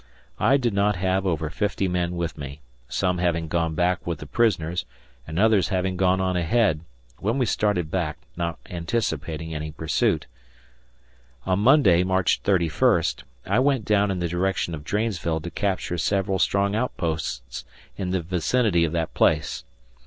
I 0.39 0.57
did 0.57 0.73
not 0.73 0.95
have 0.95 1.27
over 1.27 1.51
50 1.51 1.87
men 1.87 2.15
with 2.15 2.35
me, 2.35 2.61
some 2.89 3.19
having 3.19 3.47
gone 3.47 3.75
back 3.75 4.07
with 4.07 4.17
the 4.17 4.25
prisoners 4.25 4.83
and 5.27 5.37
others 5.37 5.67
having 5.69 5.95
gone 5.95 6.19
on 6.19 6.35
ahead, 6.35 6.79
when 7.19 7.37
we 7.37 7.45
started 7.45 7.91
back, 7.91 8.17
not 8.35 8.57
anticipating 8.67 9.53
any 9.53 9.69
pursuit. 9.71 10.25
On 11.45 11.59
Monday, 11.59 12.01
March 12.03 12.41
31, 12.43 13.03
I 13.45 13.59
went 13.59 13.85
down 13.85 14.09
in 14.09 14.17
the 14.17 14.27
direction 14.27 14.73
of 14.73 14.83
Dranesville 14.83 15.41
to 15.43 15.51
capture 15.51 15.99
several 15.99 16.39
strong 16.39 16.75
outposts 16.75 17.63
in 17.95 18.09
the 18.09 18.23
vicinity 18.23 18.83
of 18.83 18.93
that 18.93 19.13
place. 19.13 19.63